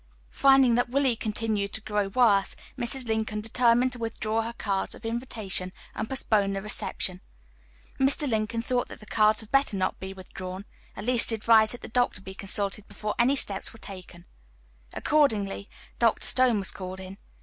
Finding 0.31 0.73
that 0.73 0.89
Willie 0.89 1.15
continued 1.15 1.73
to 1.73 1.81
grow 1.81 2.07
worse, 2.07 2.55
Mrs. 2.75 3.05
Lincoln 3.07 3.39
determined 3.39 3.91
to 3.91 3.99
withdraw 3.99 4.41
her 4.41 4.53
cards 4.53 4.95
of 4.95 5.05
invitation 5.05 5.71
and 5.93 6.09
postpone 6.09 6.53
the 6.53 6.61
reception. 6.63 7.21
Mr. 7.99 8.27
Lincoln 8.27 8.63
thought 8.63 8.87
that 8.87 8.99
the 8.99 9.05
cards 9.05 9.41
had 9.41 9.51
better 9.51 9.77
not 9.77 9.99
be 9.99 10.11
withdrawn. 10.11 10.65
At 10.95 11.05
least 11.05 11.29
he 11.29 11.35
advised 11.35 11.73
that 11.75 11.81
the 11.81 11.87
doctor 11.87 12.19
be 12.19 12.33
consulted 12.33 12.87
before 12.87 13.13
any 13.19 13.35
steps 13.35 13.73
were 13.73 13.77
taken. 13.79 14.25
Accordingly 14.91 15.69
Dr. 15.99 16.25
Stone 16.25 16.57
was 16.57 16.71
called 16.71 16.99
in. 16.99 17.19